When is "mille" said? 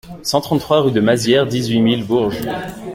1.79-2.07